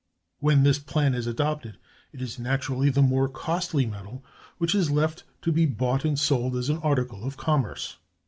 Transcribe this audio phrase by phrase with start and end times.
[0.39, 1.77] When this plan is adopted,
[2.11, 4.25] it is naturally the more costly metal
[4.57, 7.97] which is left to be bought and sold as an article of commerce.